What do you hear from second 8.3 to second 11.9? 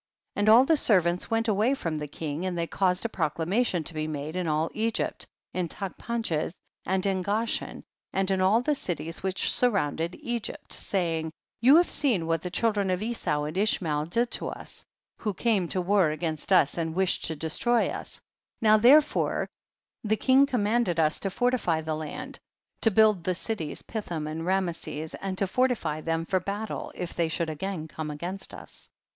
in all the cities which sur rounded Egypt, saying, 17. You